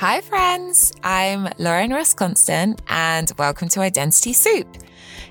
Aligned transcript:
Hi, 0.00 0.22
friends. 0.22 0.94
I'm 1.02 1.46
Lauren 1.58 1.90
Ross 1.90 2.14
Constant, 2.14 2.80
and 2.88 3.30
welcome 3.36 3.68
to 3.68 3.82
Identity 3.82 4.32
Soup, 4.32 4.66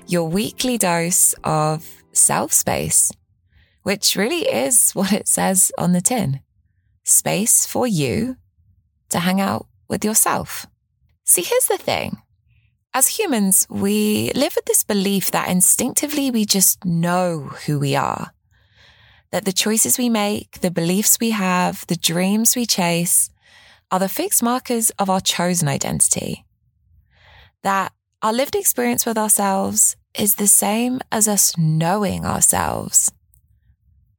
your 0.06 0.28
weekly 0.28 0.78
dose 0.78 1.34
of 1.42 1.84
self 2.12 2.52
space, 2.52 3.10
which 3.82 4.14
really 4.14 4.42
is 4.42 4.92
what 4.92 5.12
it 5.12 5.26
says 5.26 5.72
on 5.76 5.90
the 5.90 6.00
tin 6.00 6.38
space 7.02 7.66
for 7.66 7.88
you 7.88 8.36
to 9.08 9.18
hang 9.18 9.40
out 9.40 9.66
with 9.88 10.04
yourself. 10.04 10.68
See, 11.24 11.42
here's 11.42 11.66
the 11.66 11.76
thing. 11.76 12.18
As 12.94 13.18
humans, 13.18 13.66
we 13.68 14.30
live 14.36 14.54
with 14.54 14.66
this 14.66 14.84
belief 14.84 15.32
that 15.32 15.48
instinctively 15.48 16.30
we 16.30 16.44
just 16.44 16.84
know 16.84 17.50
who 17.66 17.80
we 17.80 17.96
are. 17.96 18.30
That 19.32 19.46
the 19.46 19.52
choices 19.52 19.98
we 19.98 20.08
make, 20.08 20.60
the 20.60 20.70
beliefs 20.70 21.18
we 21.18 21.30
have, 21.30 21.84
the 21.88 21.96
dreams 21.96 22.54
we 22.54 22.66
chase 22.66 23.30
are 23.90 23.98
the 23.98 24.08
fixed 24.08 24.42
markers 24.42 24.90
of 24.98 25.10
our 25.10 25.20
chosen 25.20 25.68
identity. 25.68 26.44
That 27.62 27.92
our 28.22 28.32
lived 28.32 28.54
experience 28.54 29.04
with 29.04 29.18
ourselves 29.18 29.96
is 30.18 30.34
the 30.34 30.46
same 30.46 31.00
as 31.10 31.28
us 31.28 31.56
knowing 31.56 32.24
ourselves. 32.24 33.10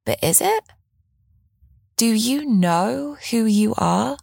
But 0.06 0.24
is 0.24 0.42
it? 0.42 0.64
Do 1.98 2.08
you 2.08 2.46
know 2.46 3.18
who 3.30 3.46
you 3.46 3.74
are? 3.78 4.18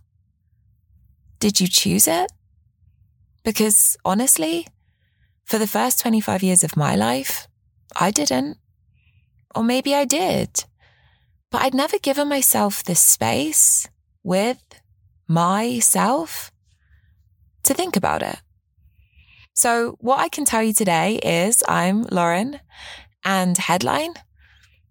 Did 1.38 1.60
you 1.60 1.68
choose 1.68 2.08
it? 2.08 2.32
Because 3.44 3.96
honestly, 4.04 4.66
for 5.44 5.58
the 5.58 5.66
first 5.66 6.00
25 6.00 6.42
years 6.42 6.64
of 6.64 6.76
my 6.76 6.96
life, 6.96 7.46
I 7.96 8.10
didn't. 8.10 8.58
Or 9.54 9.62
maybe 9.62 9.94
I 9.94 10.04
did. 10.04 10.64
But 11.50 11.62
I'd 11.62 11.74
never 11.74 11.98
given 11.98 12.28
myself 12.28 12.82
the 12.82 12.94
space 12.94 13.88
with 14.22 14.62
myself 15.28 16.50
to 17.62 17.74
think 17.74 17.96
about 17.96 18.22
it. 18.22 18.38
So, 19.54 19.96
what 20.00 20.20
I 20.20 20.28
can 20.28 20.44
tell 20.44 20.62
you 20.62 20.72
today 20.72 21.16
is 21.16 21.62
I'm 21.68 22.02
Lauren, 22.04 22.60
and 23.24 23.58
headline 23.58 24.14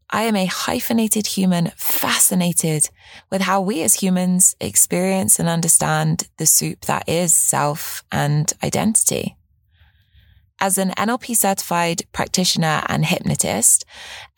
I 0.09 0.23
am 0.23 0.38
a 0.38 0.45
hyphenated 0.45 1.27
human 1.27 1.71
fascinated 1.75 2.89
with 3.30 3.41
how 3.41 3.59
we 3.59 3.81
as 3.81 3.95
humans 3.95 4.55
experience 4.61 5.38
and 5.38 5.49
understand 5.49 6.30
the 6.38 6.45
soup 6.45 6.85
that 6.85 7.09
is 7.09 7.33
self 7.33 8.03
and 8.09 8.52
identity. 8.63 9.35
As 10.59 10.77
an 10.77 10.91
NLP 10.91 11.35
certified 11.35 12.03
practitioner 12.13 12.83
and 12.88 13.05
hypnotist, 13.05 13.85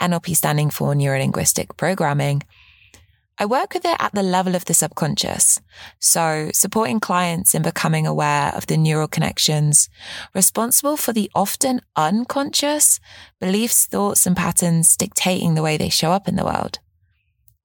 NLP 0.02 0.36
standing 0.36 0.70
for 0.72 0.96
neuro 0.96 1.20
linguistic 1.20 1.78
programming, 1.78 2.42
I 3.42 3.46
work 3.46 3.74
with 3.74 3.86
it 3.86 3.96
at 4.00 4.14
the 4.14 4.22
level 4.22 4.54
of 4.54 4.66
the 4.66 4.74
subconscious. 4.74 5.62
So 6.00 6.50
supporting 6.54 7.00
clients 7.00 7.56
in 7.56 7.62
becoming 7.62 8.06
aware 8.06 8.54
of 8.54 8.68
the 8.68 8.76
neural 8.76 9.08
connections 9.08 9.90
responsible 10.36 10.98
for 10.98 11.14
the 11.14 11.32
often 11.34 11.80
unconscious 11.96 13.00
beliefs, 13.40 13.86
thoughts 13.86 14.28
and 14.28 14.36
patterns 14.36 14.98
dictating 14.98 15.56
the 15.56 15.64
way 15.64 15.78
they 15.78 15.88
show 15.88 16.12
up 16.12 16.28
in 16.28 16.36
the 16.36 16.44
world. 16.44 16.80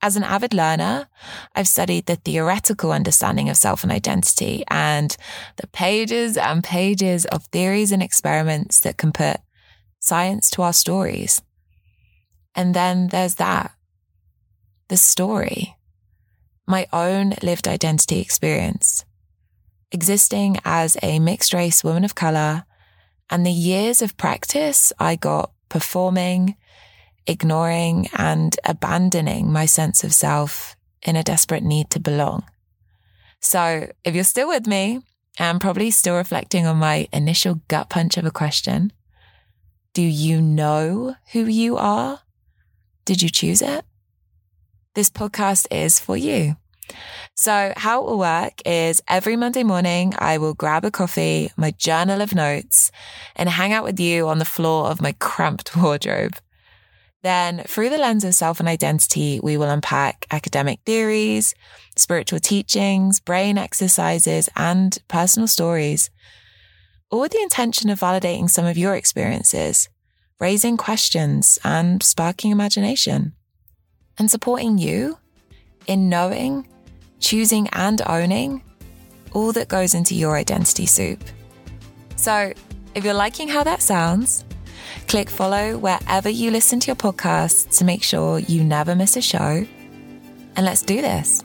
As 0.01 0.15
an 0.17 0.23
avid 0.23 0.55
learner, 0.55 1.09
I've 1.57 1.67
studied 1.67 2.07
the 2.07 2.17
theoretical 2.17 2.93
understanding 2.93 3.49
of 3.49 3.57
self 3.57 3.83
and 3.83 3.91
identity 3.91 4.63
and 4.69 5.17
the 5.57 5.67
pages 5.67 6.37
and 6.37 6.63
pages 6.63 7.25
of 7.27 7.47
theories 7.47 7.91
and 7.91 8.03
experiments 8.03 8.79
that 8.81 8.97
can 8.97 9.11
put 9.11 9.39
science 9.99 10.51
to 10.51 10.63
our 10.63 10.75
stories. 10.75 11.43
And 12.55 12.75
then 12.75 13.09
there's 13.09 13.37
that 13.37 13.73
the 14.89 14.97
story, 14.97 15.77
my 16.67 16.87
own 16.93 17.35
lived 17.43 17.69
identity 17.69 18.21
experience, 18.21 19.05
existing 19.93 20.59
as 20.65 20.97
a 21.03 21.19
mixed 21.19 21.55
race 21.55 21.85
woman 21.85 22.05
of 22.05 22.15
color, 22.15 22.65
and 23.31 23.45
the 23.45 23.53
years 23.53 24.03
of 24.03 24.17
practice 24.17 24.93
I 24.99 25.17
got 25.17 25.53
performing, 25.69 26.57
ignoring, 27.27 28.09
and 28.17 28.57
abandoning 28.65 29.51
my 29.51 29.67
sense 29.67 30.05
of 30.05 30.13
self 30.13 30.77
in 31.03 31.17
a 31.17 31.23
desperate 31.23 31.63
need 31.63 31.91
to 31.91 32.01
belong. 32.01 32.45
So, 33.41 33.91
if 34.05 34.15
you're 34.15 34.25
still 34.25 34.49
with 34.49 34.67
me 34.67 35.01
and 35.39 35.61
probably 35.61 35.91
still 35.91 36.17
reflecting 36.17 36.67
on 36.67 36.77
my 36.77 37.09
initial 37.13 37.61
gut 37.69 37.91
punch 37.91 38.17
of 38.17 38.25
a 38.25 38.31
question, 38.31 38.93
do 39.93 40.03
you 40.03 40.41
know 40.41 41.17
who 41.33 41.45
you 41.45 41.77
are? 41.77 42.21
Did 43.05 43.23
you 43.23 43.29
choose 43.29 43.63
it? 43.63 43.85
This 44.95 45.11
podcast 45.11 45.67
is 45.71 45.99
for 45.99 46.17
you. 46.17 46.57
So 47.35 47.73
how 47.77 48.03
it 48.03 48.07
will 48.07 48.19
work 48.19 48.63
is 48.65 49.03
every 49.09 49.37
Monday 49.37 49.65
morning, 49.65 50.15
I 50.19 50.39
will 50.39 50.55
grab 50.55 50.85
a 50.85 50.91
coffee, 50.91 51.51
my 51.57 51.73
journal 51.73 52.21
of 52.21 52.35
notes 52.35 52.93
and 53.35 53.49
hang 53.49 53.73
out 53.73 53.85
with 53.85 53.99
you 53.99 54.29
on 54.29 54.39
the 54.39 54.45
floor 54.45 54.87
of 54.87 55.03
my 55.03 55.13
cramped 55.13 55.77
wardrobe. 55.83 56.37
Then 57.23 57.65
through 57.67 57.89
the 57.89 57.99
lens 57.99 58.23
of 58.23 58.35
self 58.35 58.61
and 58.61 58.69
identity, 58.69 59.41
we 59.43 59.57
will 59.57 59.71
unpack 59.71 60.27
academic 60.31 60.81
theories, 60.85 61.55
spiritual 61.97 62.39
teachings, 62.39 63.19
brain 63.19 63.57
exercises, 63.57 64.49
and 64.55 64.97
personal 65.09 65.49
stories, 65.49 66.11
all 67.11 67.21
with 67.21 67.33
the 67.33 67.43
intention 67.43 67.89
of 67.89 68.01
validating 68.01 68.51
some 68.51 68.67
of 68.67 68.77
your 68.77 68.95
experiences, 68.95 69.89
raising 70.39 70.77
questions 70.77 71.59
and 71.65 72.03
sparking 72.03 72.51
imagination 72.51 73.33
and 74.19 74.31
supporting 74.31 74.79
you 74.79 75.19
in 75.87 76.09
knowing, 76.09 76.67
choosing, 77.21 77.69
and 77.73 78.01
owning 78.07 78.63
all 79.33 79.53
that 79.53 79.69
goes 79.69 79.95
into 79.95 80.15
your 80.15 80.37
identity 80.37 80.87
soup. 80.87 81.23
So, 82.17 82.53
if 82.95 83.05
you're 83.05 83.15
liking 83.15 83.49
how 83.49 83.65
that 83.65 83.83
sounds, 83.83 84.45
click 85.09 85.29
follow 85.29 85.77
wherever 85.77 86.29
you 86.29 86.51
listen 86.51 86.81
to 86.81 86.87
your 86.87 86.97
podcast 86.97 87.77
to 87.79 87.85
make 87.85 88.03
sure 88.03 88.39
you 88.39 88.63
never 88.63 88.95
miss 88.95 89.17
a 89.17 89.23
show. 89.23 89.67
And 90.57 90.65
let's 90.65 90.83
do 90.83 91.01
this. 91.03 91.43